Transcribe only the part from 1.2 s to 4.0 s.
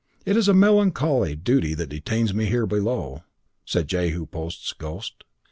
duty that detains me here below," said